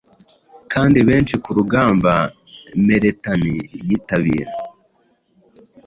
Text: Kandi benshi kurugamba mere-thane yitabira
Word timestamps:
Kandi 0.73 0.99
benshi 1.07 1.35
kurugamba 1.43 2.11
mere-thane 2.87 3.53
yitabira 3.87 4.51